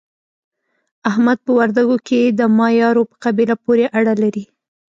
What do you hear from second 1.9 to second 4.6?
کې د مایارو په قبیله پورې اړه لري.